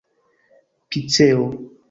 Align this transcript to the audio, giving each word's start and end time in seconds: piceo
piceo 0.89 1.45